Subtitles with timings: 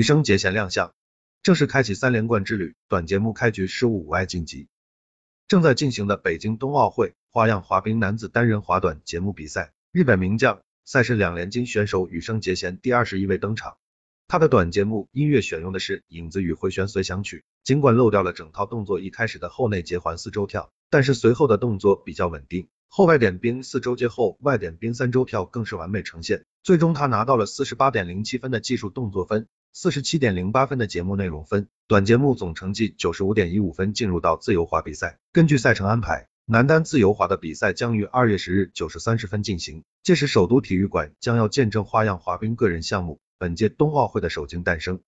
[0.00, 0.94] 羽生结弦亮相，
[1.42, 2.74] 正式开启三连冠之旅。
[2.88, 4.66] 短节目开局失误无碍晋级。
[5.46, 13.76] 正在进行的北京冬奥会花样滑冰男子单人滑短节目比赛，日本名将、赛事两连金选手羽生结弦第二十一位登场。
[14.26, 22.68] 他的短节目音乐选用的是《影子与回旋随想曲》，尽管漏掉了整套动作一开始的后内结环四周跳，但是随后的动作比较稳定。
[22.88, 35.18] 后外点冰四周接后外点冰三周跳更是完美呈现，最终他拿到了四十八点零七分的技术动作分，四十七点零八分的节目内容分，短节目总成绩九十五点一五分，进入到自由滑比赛。
[35.32, 44.98] 根据赛程安排，男单自由滑的比赛将于二月十日九时三十分进行，届时首都体育馆将要见证花样滑冰个人项目本届冬奥会的首金诞生。